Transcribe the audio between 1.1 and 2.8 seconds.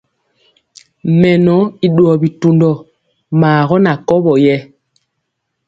Mɛnɔ i ɗuwɔ bitundɔ